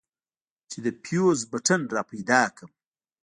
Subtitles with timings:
[0.69, 2.71] چې د فيوز بټن راپيدا کړم.